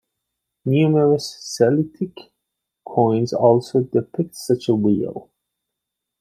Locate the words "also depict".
3.33-4.33